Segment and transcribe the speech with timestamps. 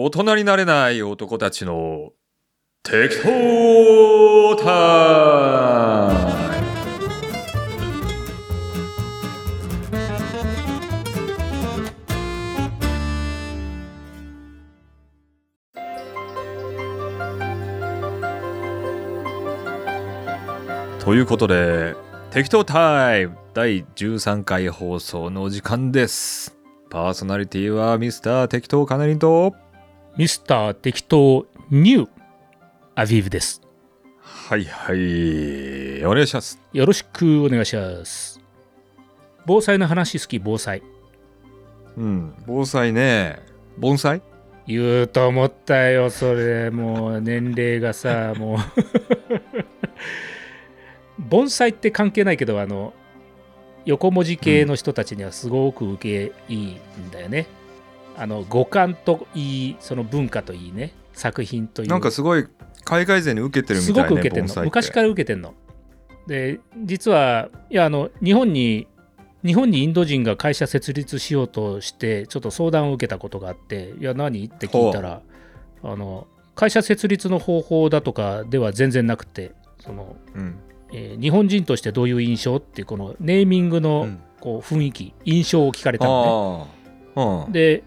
[0.00, 2.12] 大人になれない男たちの
[2.84, 6.12] 適当タ
[6.56, 6.62] イ
[21.00, 21.96] ムということで
[22.30, 26.56] 適当タイム第13回放送の時間です。
[26.88, 29.67] パーソナリティはミスター適当カナリンと。
[30.18, 32.08] ミスター適当ニュー
[32.96, 33.62] アビーブです。
[34.20, 38.40] はいはいお願いしますよろしくお願いします。
[39.46, 40.82] 防災の話好き、防災。
[41.96, 43.40] うん防災ね
[43.78, 44.20] 盆栽？
[44.66, 46.70] 言うと思ったよ、それ。
[46.70, 48.58] もう年齢がさ、 もう。
[51.16, 52.92] 盆栽って関係ないけど、あの、
[53.84, 57.46] 横文字系の人たちにはすごく受けいいんだよね。
[58.20, 61.88] あの五感といい、その文化といいね、作品といい。
[61.88, 62.46] なんかすごい
[62.84, 64.64] 海外勢に受けてるみたいねすごく受けてるの。
[64.64, 65.54] 昔から受けてるの。
[66.26, 68.86] で実はいやあの日本に
[69.44, 74.44] 日本にインド人が会社設立しようとしてちょっと相談を受けたことがあっていや何？
[74.44, 75.22] って聞いたら
[75.82, 80.58] あの会社設立の方法だとかでは全然なくてその、うん。
[80.92, 84.20] えー日本人としてどういう印象っていうこのネーミングうのん。
[84.40, 86.68] こう雰囲気、印象を聞かれたの
[87.16, 87.46] ね。
[87.50, 87.82] で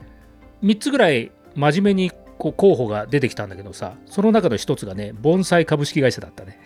[0.64, 6.60] 3つぐらい真面目にこう候補が出てきたんだけどさその中の1つがね盆栽株式会社だったね。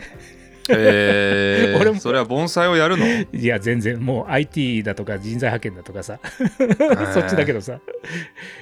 [0.68, 2.00] へえ 俺も。
[2.00, 3.06] それは盆栽をやるの？
[3.06, 4.00] いや全然。
[4.00, 6.18] もう IT だとか人材派遣だとかさ。
[7.14, 7.74] そっちだけどさ。
[7.74, 7.78] い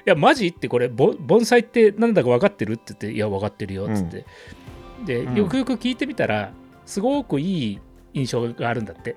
[0.04, 2.74] やマジってこれぼ盆栽って何だか分かってる？
[2.74, 3.86] って言っていや分かってるよ。
[3.86, 4.26] っつって、
[5.06, 5.34] でうん。
[5.34, 6.52] よくよく聞いてみたら
[6.84, 7.78] すごくいい
[8.12, 9.10] 印象があるんだって。
[9.10, 9.16] へ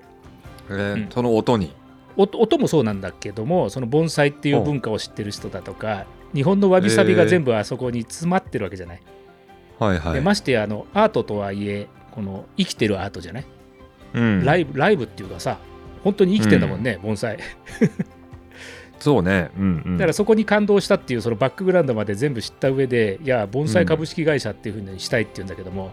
[0.70, 1.08] えうん。
[1.10, 1.74] その音に
[2.18, 9.02] 音音もそうなんだけどもその盆栽っていう文化を知ってる人だとか日本のわびさびが全部あそこに詰まってるわけじゃない、
[9.78, 10.14] はいはい。
[10.14, 13.46] でましてやあのアートとはいえこの生きてるアートじゃない、
[14.14, 14.44] うん。
[14.44, 15.58] ライブライブっていうかさ
[16.04, 17.38] 本当に生きてんだもんね、盆栽。
[18.98, 19.50] そうね。
[19.56, 19.96] うんうん。
[19.96, 25.92] だからそこに感動したっていうそのバックグラウンドまで全部知った上でいや盆栽株式会社っていうふうにしたいっていうんだけども、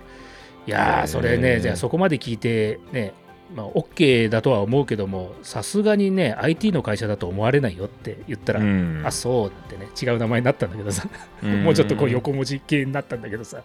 [0.68, 3.14] いやーそれへーねじゃあそこまで聞いてね
[3.54, 9.04] まあ OK だとは思うけどもさすがにね IT の会社だと思われないよって言ったら、うん。
[9.06, 11.08] あそうってね違う名前になったんだけどさ、
[11.44, 11.64] うん。
[11.64, 13.62] もうちょっとこう横文字系になったんだけどさ、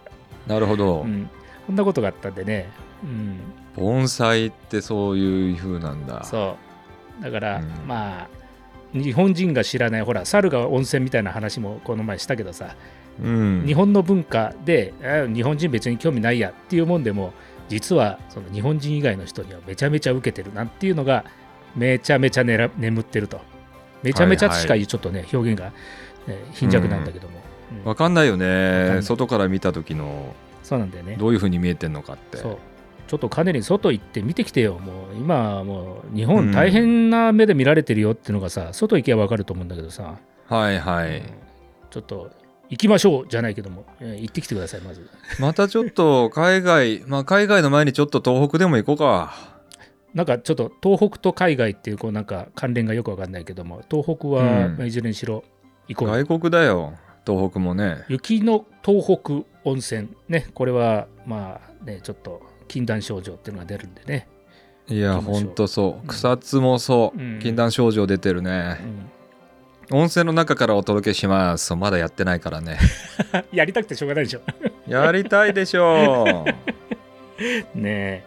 [0.46, 1.02] なるほど。
[1.02, 1.30] うん、
[1.66, 2.68] こんなことがあったんでね、
[3.02, 3.38] うん、
[3.76, 6.24] 盆栽ってそういう風なんだ。
[6.24, 6.56] そ
[7.20, 7.22] う。
[7.22, 7.64] だから、うん。
[7.86, 8.40] まあ
[8.92, 12.74] 日本人が知らないほら猿が温泉みたいな話もこの前したけどさ、
[13.22, 13.64] うん。
[13.66, 17.32] 日本の文化であ日本人別に興味ないやっていうもんでも
[17.70, 21.24] 実はその日本人以外の人にはめちゃめちゃ受けてるなんていうのが
[21.76, 23.40] めちゃめちゃねら眠ってると。
[24.02, 25.72] めちゃめちゃしかちょっとね、表現が、
[26.26, 27.40] えー貧弱なんだけども、
[27.82, 27.88] うん。
[27.88, 29.00] わかんないよね。
[29.02, 31.16] 外から見た時のそうなんだよね。
[31.16, 32.38] どういう風に見えてんのかって。
[32.38, 32.58] そう。
[33.06, 34.78] ちょっとかなり外行って見てきてよ。
[34.78, 40.16] もう今はもう日本大変な目で見られてるよっていうのがさ、外行けばわかると思うんだけどさ、
[40.48, 41.18] はいはい。
[41.18, 41.24] うん。
[41.90, 42.30] ちょっと
[42.70, 45.08] 行きましょうじゃないけども、えー行ってきてくださいまず。
[45.40, 49.60] またちょっと 海外まあ海外の前にちょっと東北でも行こうか。
[50.14, 55.44] なんかちょっと東北と海外っていうこうなんか関連がよくわかんないけども東北は、いずれにしろ
[55.88, 56.08] 行こう。
[56.08, 56.94] 外国だよ
[57.26, 57.98] 東北もね。
[58.08, 60.08] 雪の東北温泉。
[60.28, 64.28] ねこれはまあねちょっと禁断症状っていうのが出るんでね、
[64.88, 66.02] いやほんとそう。
[66.02, 66.06] うん。
[66.06, 67.38] 草津もそう、うん。
[67.40, 68.78] 禁断症状出てるね。
[68.80, 69.19] う、ん
[69.92, 71.74] 温泉の中からお届けします。
[71.74, 72.78] まだやってないからね。
[73.52, 74.40] やりたくてしょうがないでしょ。
[74.86, 76.44] やりたいでしょ
[77.74, 77.74] う。
[77.76, 78.24] ね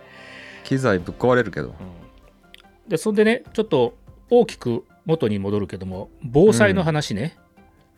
[0.64, 1.74] 機材ぶっ壊れるけど。
[2.88, 3.96] え、でそんでねちょっと
[4.30, 7.38] 大きく元に戻るけども防災の話ね、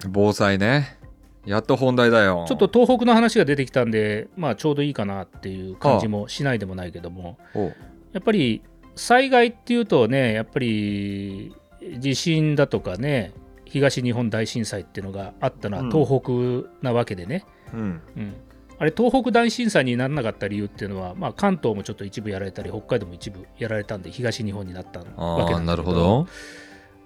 [0.08, 0.97] 防災ね。
[1.46, 2.46] やっと本題だよ。
[2.47, 7.40] ちょっと東北の話が出てきたんでまあちょうどいいかなっていう感じもしないでもないけども。
[7.56, 7.72] お。
[8.14, 8.62] やっぱり
[8.96, 11.56] 災害っていうとねやっぱり
[11.97, 13.34] 地震だとかね
[13.75, 15.90] 東日本大震災っていうのがあったのうん。
[15.90, 18.02] は東北なわけでね、うん。
[18.16, 18.34] うん。
[18.79, 26.28] あれ東北大震災にならなかった理由っていうのは、まあ、関東もちょっと一部やられたり北海道も一部やられたんで東日本になったわけななんだけどるほど。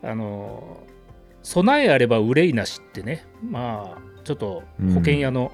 [0.04, 0.78] あの
[1.42, 5.52] 備えあれば憂いなしってねまあちょっと保険屋の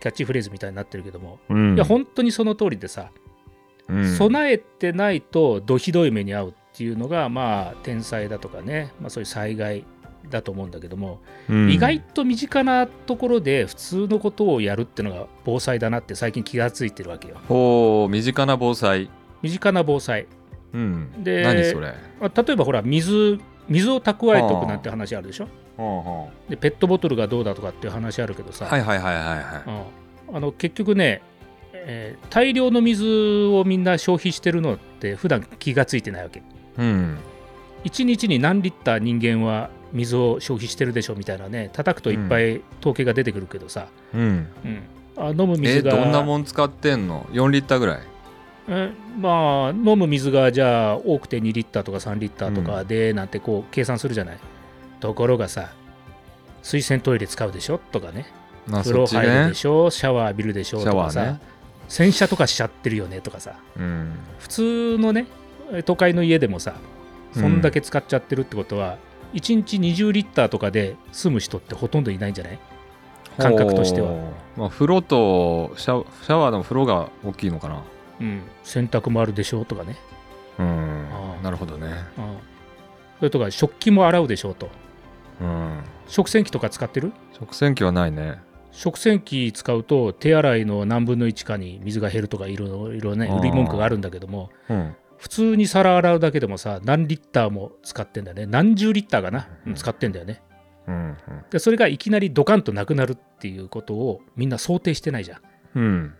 [0.00, 1.74] キャッチフレーズみたいになってるけども、うん。
[1.74, 3.10] いや本当にその通りでさ、
[3.88, 4.16] うん。
[4.16, 9.84] 備えてないとどひどい目に遭うっていうのがまあ天災だとかね、まあ、そういう災害
[10.30, 11.70] だと思うんだけども、うん。
[11.70, 17.36] 意外と身近なところで普通のことをやるっていうのが防災だなって最近気がついてるわけよ。
[17.48, 19.10] ほう身近な防災。
[19.42, 20.26] 身近な防災。
[20.72, 21.22] うん。
[21.22, 21.94] で何それ？
[22.20, 23.38] まあ例えばほら水
[23.68, 25.48] 水を蓄えとくなんて話あるでしょ？
[25.76, 29.84] ほうほでペットボトルがどうだとかっていう話あるけどさ、うはいはいはいはいは
[30.28, 30.36] うん。
[30.36, 31.22] あの結局ね、
[31.72, 36.40] えー大量の水をみんな消費してるのって普段気がついてないわけ。
[36.40, 36.42] い
[36.78, 37.18] うん。
[37.84, 44.48] 1日に何リッター人間は水を消費してるでしょみたいなね叩くといっぱい統計が出てくるけどさ、うん。
[44.64, 44.82] うん。
[45.16, 48.00] あ飲むえ水がどんなもん使ってんの？4リッターぐらい？
[48.66, 54.38] えまあ飲む水がじゃあ多くて2リッターとか3リッターとかでなんてこう計算するじゃない、
[54.98, 55.72] ところがさ
[56.62, 58.26] 水洗トイレ使うでしょとかね。
[58.66, 61.40] まあ風呂入るでしょシャワー浴びるでしょシとかさ、ャワーね。
[61.86, 63.56] 洗車とかしちゃってるよねとかさ。
[63.76, 64.12] うん。
[64.38, 65.26] 普通のね
[65.84, 66.74] 都会の家でもさ
[67.34, 68.96] そんだけ使っちゃってるってことは、
[69.34, 72.58] 1日20リッターとかで済む人ってほとんどいないんじゃない？
[73.36, 74.12] 感覚としては。
[74.56, 77.82] まあ風呂とシャシャワーの風呂が大きいのかな。
[78.20, 78.42] うん。
[78.62, 79.96] 洗濯もあるでしょとかね、
[80.58, 81.08] うん。
[81.42, 81.88] なるほどね。
[82.16, 82.36] うん、
[83.18, 84.70] それとか食器も洗うでしょと。
[85.40, 85.80] うん。
[86.06, 87.12] 食洗機とか使ってる？
[87.36, 88.38] 食洗機はないね。
[88.70, 94.50] 食洗機使うと手洗いの何分の1かに水が減るとかいろいろね売り文句があるんだけども。
[94.68, 98.46] うん普通に皿洗うだけでもさ何リッターも使ってんだよね。
[98.46, 99.74] 何十リッターかな、うん。
[99.74, 100.42] 使ってんだよね。
[100.86, 101.16] うん
[101.50, 105.40] でそれがいきなりドカンとなくなるっていうことをみんな想定してないじゃん。
[105.76, 106.14] うん。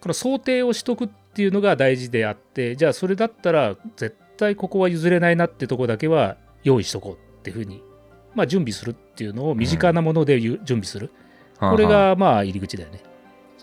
[0.00, 7.82] この想定をしとくっていうのが大事であってじゃあそれだったら絶対ここは譲れないなってとこだけは用意しとこうっていうふうに
[8.34, 11.10] まあ準備するっていうのを身近なものでゆ準備する、
[11.58, 13.00] これがまあ入り口だよね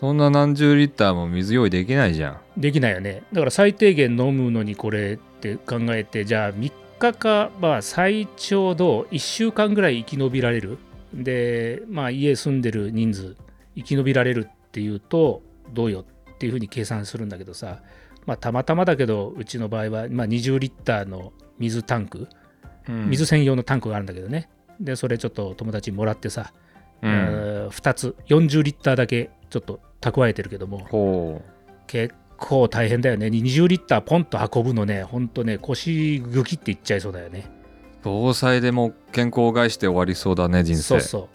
[0.04, 2.60] そんな何十リッターも水用意できないじゃん。
[2.60, 3.22] できないよね。
[3.32, 10.76] だから最低限飲むのにこれって考えてじゃあ3日かまあ最長度1週間ぐらい生き延びられる？
[11.14, 13.36] でまあ家住んでる人数
[13.76, 15.40] 生き延びられるっていうと
[15.72, 16.04] どうよ
[16.34, 17.80] っていうふうに計算するんだけどさ。
[18.26, 22.28] まあたまたまだけどうちの場合は、まあ、20リッターの水タンク。
[22.86, 24.50] 水専用のタンクがあるんだけどね。
[24.78, 26.52] でそれちょっと友達にもらってさ、
[27.00, 27.10] うん。
[27.10, 29.80] えー2つ40リッターだけちょっと
[30.10, 30.78] 蓄えてるけども。
[30.90, 31.42] ほ
[31.86, 33.26] 結構大変だよね。
[33.26, 35.02] 20リッターポンと運ぶのね。
[35.02, 37.50] ほんとね腰グキっていっちゃいそうだよね。
[38.00, 40.82] う防災でも健康を害して終わりそうだね人生。
[40.82, 41.28] そうそう。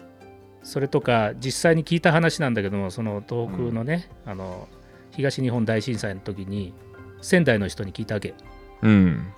[0.62, 4.68] それとか実際に聞いた話なんだけどもその東北のね、あの
[5.10, 6.74] 東日本大震災の時に
[7.20, 8.34] 仙台の人に聞いたわけ。
[8.82, 9.32] うん。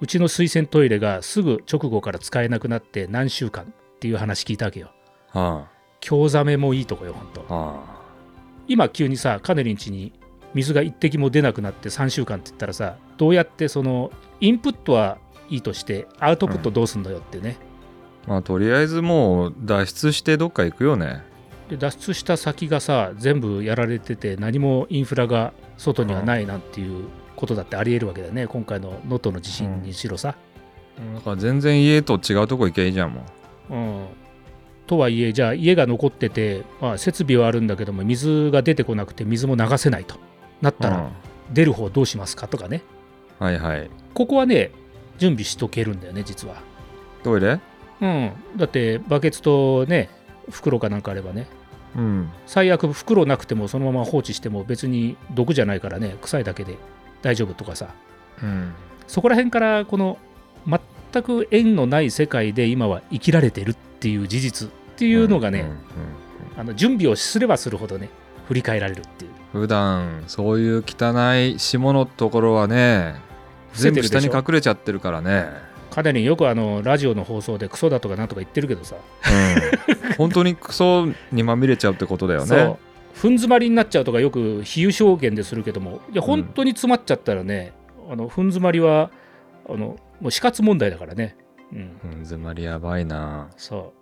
[0.00, 4.92] うちの水洗トイレがすぐ直後から使えなくなって何週間っていう話聞いたわけよ。
[5.30, 5.68] は
[6.00, 7.44] 興ざめもいいとこよほんと。
[7.48, 7.54] あ。
[7.54, 7.97] は
[8.68, 10.12] 今急にさカネリン家に
[10.54, 14.10] 水が一滴も出なくなって3週間って言ったらさどうやってその
[14.40, 15.18] インプットは
[15.50, 17.56] いいとしてアウトプットどうすんのよってね、
[18.26, 21.22] あまあとりあえずもう脱出してどっか行くよね。
[21.70, 28.46] で脱出した先がさ全部やられてて何もインフラが外にはないなんていうことだってありえるわけだよね。
[28.46, 30.34] 今回の能登の地震にしろさ、
[31.14, 33.24] だから全然家と違うとこ行けばいいじゃんも
[33.70, 33.74] う。
[33.74, 34.27] うん
[34.88, 40.16] とはいえじゃあ家が残ってて、まあ、設備はあるんだけども水が出てこなくて水も流せないと。
[40.60, 41.10] なったら
[41.52, 42.82] 出る方どうしますかとかね。
[43.38, 43.88] うんはいはい。
[44.14, 44.72] ここはね
[45.18, 46.56] 準備しとけるんだよね実は。
[47.22, 47.60] トイレ？
[48.00, 48.32] うん。
[48.56, 50.10] だってバケツとね
[50.50, 51.46] 袋かなんかあればね。
[51.96, 52.30] うん。
[52.46, 56.76] 最悪袋なくてもそのまま放置しても別に毒じゃないからね臭いだけで。
[57.22, 57.94] 大丈夫とかさ。
[58.42, 58.72] うん。
[59.06, 60.18] そこら辺からこの
[61.12, 65.78] 全く縁のない世界で今は生きられてるっていう事実っていうのがね、うんうんうん
[66.58, 68.10] あの準備をすればするほどね
[68.48, 69.30] 振り返られるっていう。
[69.52, 73.14] 普段そういう汚い下のところはね
[73.74, 75.46] 全部下に隠れちゃってるからね。
[75.92, 80.14] かなりよくあのラジオの放送でクソだとかなんとか言ってるけどさ、うん。
[80.18, 82.58] 本当にクソにまみれちゃうってことだよそう。
[82.58, 82.76] ね
[83.14, 87.72] ふん詰まりになっちゃうとかよく比喩表現でするけどもいや本当に詰まっちゃったらね、
[88.10, 89.12] あのふん詰まりは
[89.68, 91.36] あのもう死活問題だからね。
[91.72, 91.78] うん。
[91.78, 93.48] うん詰まりやばいな。
[93.56, 93.97] そう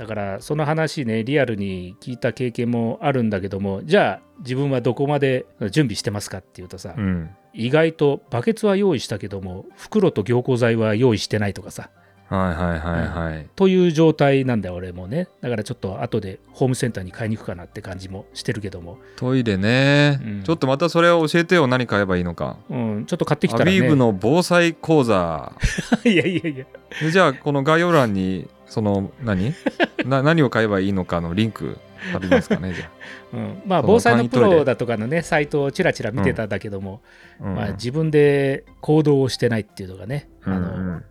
[0.00, 7.28] だからその話ねリアルに聞いた経験もあるんだけどもじゃあ自分はどこまで準備してますかっていうとさ、うん。
[7.52, 11.90] 意外とバケツは用意したけども袋と凝固剤は用意してないとかさ
[12.30, 15.26] はいはいはいはい、という状態なんだよ俺もね。
[15.40, 20.42] だからちょっと後でホームセンターに買いに行くかなって感じもしてるけども、トイレね、うん。
[20.44, 22.58] ちょっとまたそれを教えてよ何買えばいいのか。
[22.70, 23.80] うん、ちょっと買ってきアたらね。
[23.80, 25.52] ビーブの防災講座。
[26.06, 26.64] いやいやいや。
[27.00, 29.52] でじゃあこの概要欄にその何？
[30.06, 31.78] な何を買えばいいのかのリンク
[32.12, 32.90] 貼りますかねじゃ
[33.34, 37.02] うん、まあ防災のプロだとかのねサイトをちらちら見てたんだけども、
[37.40, 37.54] あ、うん。
[37.56, 41.02] まあ、自分で行動をしてないっていうのがね、うんあの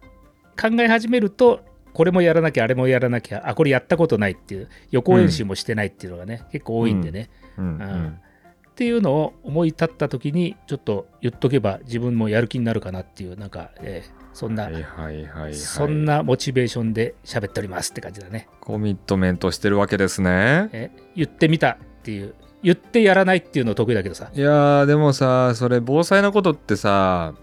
[0.60, 1.62] 考え始めると
[1.94, 7.66] これもやらなきゃあれもやらなきゃあこれやったことないっていう予行演習もしてないっていうのがね、結構多いんでね、うん。
[7.66, 7.82] うん。
[7.82, 8.20] うん。
[8.70, 15.56] っていうのを思い立った時にちょっと言っとけば自分もやる気になるかなっていうなんか、えーそんな、はいはいはいはい。
[15.56, 18.48] そんなモチベーションで喋っておりますって感じだね。
[18.62, 20.70] コミットメントしてるわけですね。
[20.72, 22.36] え言ってみたっていう。
[22.62, 24.30] 言ってやらないっていうの得意だけどさ。
[24.34, 27.34] いやーでもさそれ防災のことってさ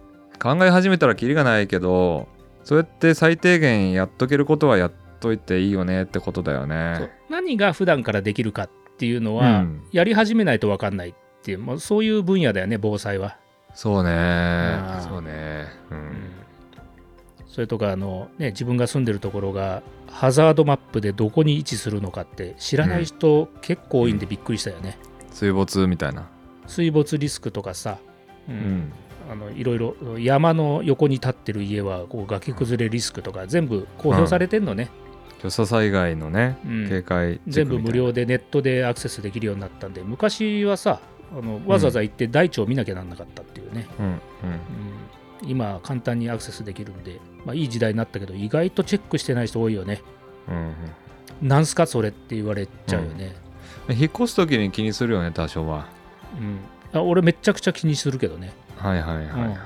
[0.41, 2.29] 考え始めたらキリがないけど
[2.67, 7.13] そうやって最低限やっとけることはやっといていいよねってことだよね。
[7.31, 9.85] 何が普段からできるかっていうのは、うん。
[9.93, 13.39] やり始めないと分かんないっていう、まあ、そういう分野だよね防災は、
[13.73, 14.81] そうね。
[15.01, 15.67] そうね。
[15.93, 16.01] ううん。
[16.01, 16.13] ん
[17.47, 24.99] それとかあの、ね、自分が住んでるところがハザードマップでどこに位置するのかって知らない人結構多いんでびっくりしたよね、
[25.31, 26.29] 水没みたいな。
[26.67, 27.99] 水没リスクとかさ、
[28.49, 28.93] ううん
[29.37, 34.91] のいろいろ山の横に立ってる家はこう崖崩れリスクとか全部公表されてんのね、
[35.43, 36.89] 土砂災害のねうん。
[36.89, 41.01] 警戒全部無料ででネットでアクセスできるようになったんで昔はさ
[41.33, 44.07] あのわざわざ行って大地を見なきゃなんなかったっていうね、うん。
[44.07, 44.13] うん。
[44.13, 44.21] うん。
[45.43, 50.03] 今簡単にアクセスできるんで、まあ、いい時代になったけど意外とチェックしてない人多いよね。
[50.49, 50.75] うん
[51.43, 53.37] なんすかそれって言われちゃうよね、
[53.89, 53.97] うん。
[53.97, 55.87] 引っ越す時に気にするよね多少は。
[56.39, 56.59] うん。
[56.99, 58.55] あ俺めちゃくちゃ気にするけどね
[58.89, 59.59] はいはいはいはい、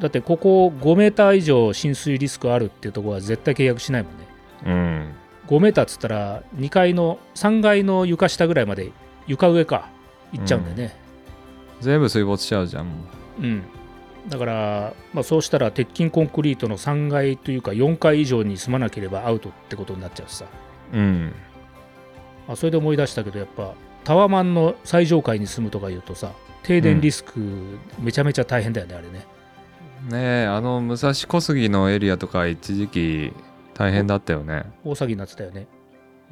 [0.00, 4.26] だってここ5メーター以上浸水リスクあるっていうところは絶対契約しないもんね。
[4.66, 5.14] うん
[5.48, 8.92] 5メーターっつったら2階の3階の床下ぐらいまで
[9.26, 9.88] 床上か。
[10.32, 10.96] 行っちゃうんだよね。
[11.80, 12.86] 全部水没しちゃうじゃん。
[12.86, 12.92] も
[13.40, 13.62] うん、
[14.28, 20.44] だから、まあ、そうしたら鉄筋コンクリートの3階というか4階以上に住まなければアウトってことになっちゃうしさ、
[20.92, 21.34] ううん
[22.48, 27.40] あ、それで思い出したけどやっぱタワマンの最上階に住むとか言うとさ停電リスク
[27.98, 29.26] めちゃめちゃ大変だよね、あれね。
[30.08, 33.32] ねえあの武蔵小杉のエリアとか一時期
[33.74, 34.64] 大変だったよね。
[34.84, 35.66] 大騒ぎになってたよね、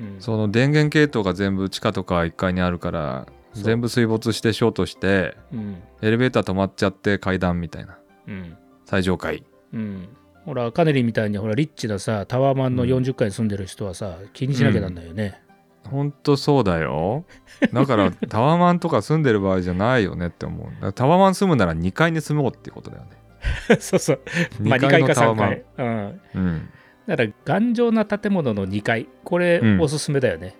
[0.00, 5.82] うん、その電源系統が全部地下とか1階にあるから全部水没してショートしてうん。
[6.00, 7.98] エレベーター止まっちゃって階段みたいな。
[8.26, 8.56] うん。
[8.86, 9.44] 最上階。
[9.72, 10.08] うん。
[10.44, 15.42] ほらカネリンみたいにほらリッチなさタワマンの40階に住んでる人はさ、気にしなきゃなんないよね、
[15.90, 17.24] ほんとそうだよ。
[17.72, 20.92] だからタワマンとか住んでる場合じゃないよねって思う。
[20.92, 23.10] タワマン住むなら2階に住もうっていうことだよね。
[23.80, 24.20] そうそう。
[24.60, 25.14] まあ2 2階か3階。
[25.14, 25.48] のタワマン。
[25.48, 26.68] 階、うん、うん。
[27.06, 29.08] だから頑丈な建物の2階。
[29.24, 29.80] これうん。
[29.80, 30.54] おすすめだよね、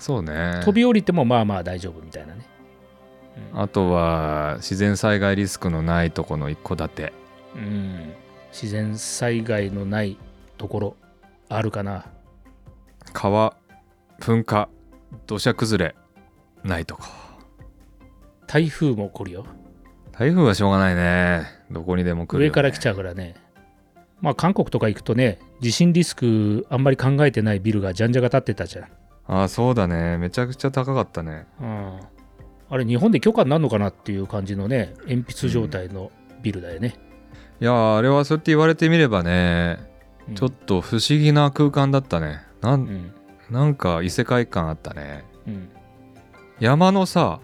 [0.00, 0.60] そうね。
[0.64, 2.44] 飛び降りてもまあまあ大丈夫みたいなね、
[3.54, 3.60] うん。
[3.62, 7.12] あとは自然災害リスクのないとこの一戸建て。
[7.54, 8.12] うん。
[8.52, 10.18] 自然災害のない
[10.58, 10.96] ところ
[11.48, 12.06] あるかな。
[13.12, 13.56] 川
[14.20, 14.68] 噴火
[15.26, 15.96] 土砂崩れ
[16.62, 17.02] ないとこ
[18.46, 19.46] 台風も起こるよ。
[20.12, 21.46] 台風はしょうがないね。
[21.70, 23.34] どこにでも来るよ、ね、上から来ちゃうからね。
[24.20, 28.84] まあ韓国とか行くとね地震リスクあんまり考えてないビルがじゃんじゃが立ってたじゃん、
[29.26, 30.18] ああそうだね。
[30.18, 31.46] めちゃくちゃ高かったね。
[31.60, 32.00] うん、
[32.68, 36.10] あれ日本で許可になるのかなっていう感じのね鉛筆状態の
[36.42, 36.98] ビルだよね、
[37.60, 39.78] いやーあれはそうやって言われてみればね
[40.28, 40.34] うん。
[40.34, 42.42] ちょっと不思議な空間だったね。
[42.60, 43.14] なうんん
[43.50, 45.24] なんか異世界感あったね。
[45.46, 45.68] うん。
[46.60, 47.40] 山のさ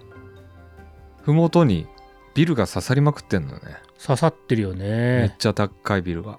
[1.24, 1.86] 麓に
[2.34, 3.60] ビルが刺さりまくってんのね。
[4.00, 6.38] 刺さってるよめっねちゃ高いビルが。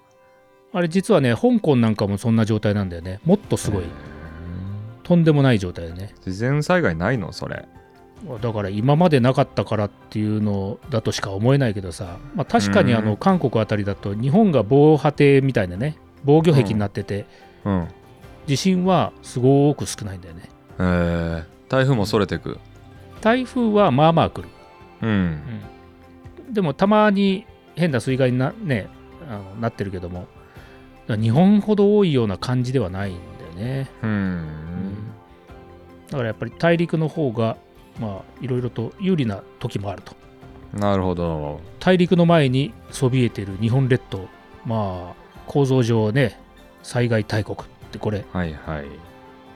[0.72, 3.20] あれ実はね香港なんかもそんな状態なんだよね。
[3.24, 3.84] もっとすごい。
[5.02, 6.14] とんでもない状態だね。
[6.24, 7.32] 自然災害ないの？
[7.32, 7.66] それ。
[8.40, 13.04] だから今までなかったからっていうのだとしか思えないけどさ、まあ、確かにあうん。
[13.04, 15.98] の韓国あたりだと日本が防波堤みたいなね。
[16.24, 17.26] 防御壁になってて。
[17.64, 17.88] うん
[18.48, 20.48] 地震はすごく少ないんだよね。
[20.78, 22.58] えー、台風もそれてく。
[23.20, 24.48] 台風はまあまあ来る、
[25.02, 25.42] うん。
[26.46, 27.44] うん、でもたまに
[27.76, 28.88] 変な水害にな,、ね、
[29.28, 30.26] あのなってるけども
[31.08, 33.90] 日本ほど多いような感じではないんだよね。
[34.02, 34.46] うん。
[36.10, 37.58] だからやっぱり大陸の方が
[38.00, 40.16] まあいろいろと有利な時もあると。
[40.72, 41.60] なるほど。
[41.80, 44.26] 大陸の前にそびえてる日本列島
[44.64, 46.40] まあ構造上ね
[46.82, 48.24] 災害大国ってこれ。
[48.32, 48.84] はいはい。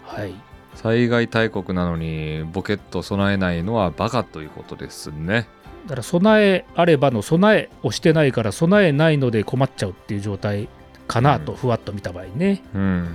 [0.04, 0.34] はい。
[0.74, 5.46] 災害大国なのにボケット備えないのはバカということですね。
[5.84, 10.68] だから備えあればの備えをしてないから備えないので困っちゃうっていう状態
[11.06, 11.58] かなとうん。
[11.58, 12.62] ふわっと見た場合ね。
[12.74, 12.82] うん。
[12.82, 13.08] うん。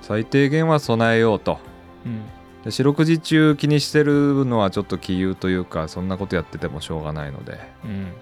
[0.00, 1.58] 最低限は備えようと。
[2.04, 2.22] うん。
[2.64, 7.58] で四六時中気にしてるのはちょっと杞憂というかそんなことやっててもしょうがないので。
[7.84, 8.12] うん。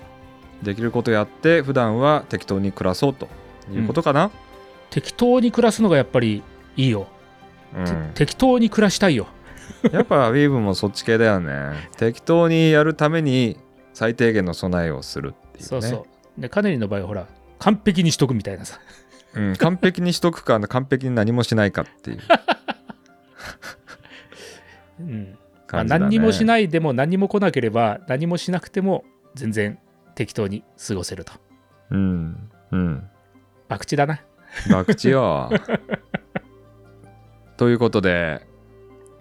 [0.63, 3.29] できることやって普段は適当に暮らそうと
[3.71, 4.31] いうことかな、
[4.95, 6.45] 適当に暮らすのがやっぱり
[6.77, 7.09] いいよ、
[7.77, 7.85] うん。
[7.85, 9.27] て適当に暮らしたいよ。
[9.91, 11.89] やっぱウィーブもそっち系だよね。
[11.97, 13.59] 適当にやるために
[13.93, 15.67] 最低限の備えをするっていうね。
[15.67, 16.07] そうそ
[16.39, 16.41] う。
[16.41, 17.27] でカネリの場合はほら
[17.59, 18.79] 完璧にしとくみたいなさ。
[19.35, 22.21] うん、完璧にしとくか完璧に何もしないかっていう。
[25.01, 25.39] うん。
[25.73, 29.81] まあ、何にもしないでも何も来なければ何もしなくても全然
[30.15, 31.33] 適当に過ごせると。
[31.91, 32.49] うん。
[32.71, 33.09] うん。
[33.69, 34.21] 博打だな。
[34.69, 35.51] 博打よ。
[37.57, 38.47] ということで、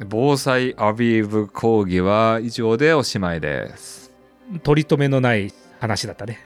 [0.07, 4.11] 防災アビーブ講義は以上でおしまいです。
[4.63, 6.39] 取り留めのない話だったね。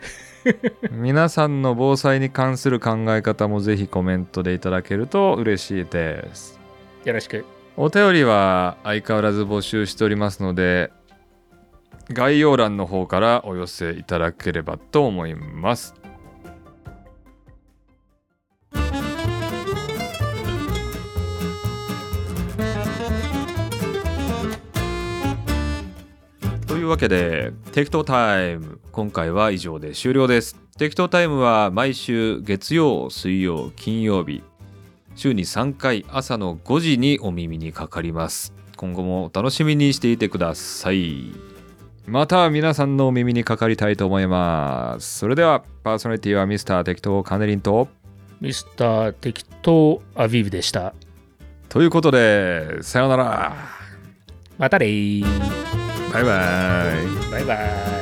[0.91, 6.59] 皆さんの防災に関する考え方もぜひコメントでいただけると嬉しいです。
[7.03, 7.45] よろしく。
[7.75, 10.91] お便りは相変わらず募集しておりますので、
[12.09, 15.93] 概要欄の方からお寄せいただければと思います。
[26.87, 30.55] いうわけで、適当タイム、今回は以上で終了です。
[30.77, 34.41] 適当タイムは毎週月曜、水曜、金曜日、
[35.13, 38.53] 週に3回朝の5時にお耳にかかります。
[38.77, 41.33] 今後もお楽しみにしていてください。
[42.05, 45.19] また皆さんのお耳にかかりたいと思います。
[45.19, 47.89] それでは、パーソナリティはミスター適当カネリンと、
[48.39, 50.93] ミスター適当アビーブでした。
[51.67, 53.57] ということで、さようなら。
[54.57, 56.13] またねー。
[56.13, 57.31] バイバイ。
[57.31, 57.96] バイバイ。